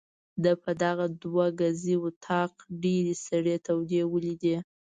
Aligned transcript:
ده 0.43 0.51
په 0.63 0.71
دغه 0.83 1.05
دوه 1.23 1.45
ګزي 1.59 1.95
وطاق 2.05 2.51
ډېرې 2.83 3.15
سړې 3.25 3.55
تودې 3.67 4.01
ولیدې. 4.13 4.57